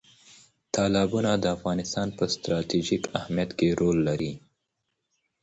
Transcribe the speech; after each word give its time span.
تالابونه 0.75 1.31
د 1.37 1.45
افغانستان 1.55 2.07
په 2.17 2.23
ستراتیژیک 2.35 3.03
اهمیت 3.19 3.51
کې 3.59 3.67
رول 3.79 3.97
لري. 4.07 4.31